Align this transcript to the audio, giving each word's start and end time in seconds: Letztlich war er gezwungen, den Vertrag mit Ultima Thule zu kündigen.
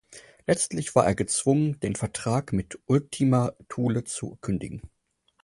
Letztlich 0.47 0.95
war 0.95 1.05
er 1.05 1.13
gezwungen, 1.13 1.79
den 1.81 1.95
Vertrag 1.95 2.53
mit 2.53 2.79
Ultima 2.87 3.51
Thule 3.69 4.03
zu 4.03 4.35
kündigen. 4.41 4.81